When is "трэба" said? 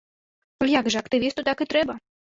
1.75-1.93